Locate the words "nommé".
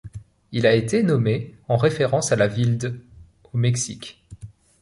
1.03-1.53